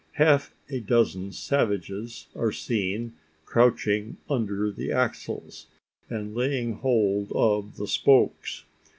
Half 0.13 0.55
a 0.67 0.79
dozen 0.79 1.31
savages 1.31 2.25
are 2.35 2.51
seen 2.51 3.13
crouching 3.45 4.17
under 4.27 4.71
the 4.71 4.91
axles, 4.91 5.67
and 6.09 6.33
laying 6.33 6.73
hold 6.73 7.31
of 7.35 7.75
the 7.77 7.85
spokes. 7.85 8.63